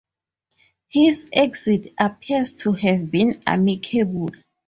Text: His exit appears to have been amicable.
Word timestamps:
His 0.87 1.27
exit 1.31 1.89
appears 1.99 2.53
to 2.63 2.71
have 2.71 3.11
been 3.11 3.39
amicable. 3.45 4.31